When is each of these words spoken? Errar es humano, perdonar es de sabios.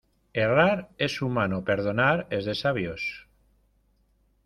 Errar 0.43 0.71
es 1.07 1.17
humano, 1.27 1.61
perdonar 1.69 2.25
es 2.39 2.43
de 2.51 2.55
sabios. 2.65 3.07